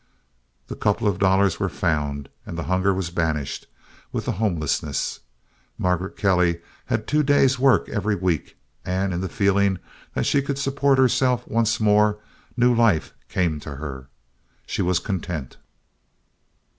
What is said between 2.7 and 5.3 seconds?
was banished with the homelessness.